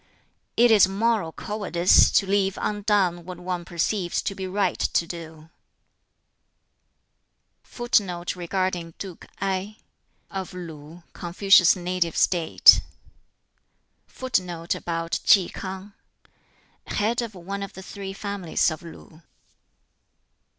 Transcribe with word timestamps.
"It 0.57 0.71
is 0.71 0.87
moral 0.87 1.31
cowardice 1.31 2.09
to 2.09 2.25
leave 2.25 2.57
undone 2.59 3.23
what 3.23 3.37
one 3.39 3.63
perceives 3.63 4.23
to 4.23 4.33
be 4.33 4.47
right 4.47 4.79
to 4.79 5.05
do." 5.05 5.51
[Footnote 7.61 8.29
2: 8.33 9.19
Of 10.31 10.53
Lu 10.55 11.03
(Confucius's 11.13 11.75
native 11.75 12.17
State).] 12.17 12.81
[Footnote 14.07 14.75
3: 15.13 15.53
Head 16.87 17.21
of 17.21 17.35
one 17.35 17.61
of 17.61 17.73
the 17.73 17.83
"Three 17.83 18.13
Families" 18.13 18.71
of 18.71 18.81
Lu. 18.81 19.21